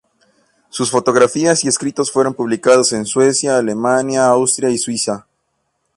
[0.69, 5.27] Sus fotografías y escritos fueron publicados en Suecia, Alemania, Austria y Suiza.